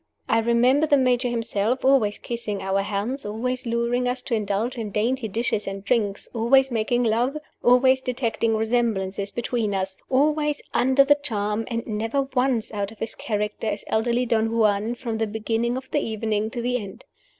[0.27, 4.89] I remember the Major himself, always kissing our hands, always luring us to indulge in
[4.89, 11.19] dainty dishes and drinks, always making love, always detecting resemblances between us, always "under the
[11.21, 15.77] charm," and never once out of his character as elderly Don Juan from the beginning
[15.77, 17.05] of the evening to the end.